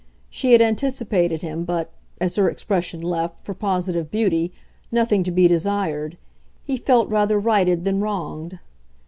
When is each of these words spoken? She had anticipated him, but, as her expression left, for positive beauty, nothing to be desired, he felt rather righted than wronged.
She 0.31 0.53
had 0.53 0.63
anticipated 0.63 1.43
him, 1.43 1.63
but, 1.63 1.91
as 2.19 2.35
her 2.35 2.49
expression 2.49 3.01
left, 3.03 3.45
for 3.45 3.53
positive 3.53 4.09
beauty, 4.09 4.51
nothing 4.91 5.21
to 5.21 5.29
be 5.31 5.47
desired, 5.47 6.17
he 6.65 6.75
felt 6.77 7.07
rather 7.07 7.39
righted 7.39 7.85
than 7.85 8.01
wronged. 8.01 8.57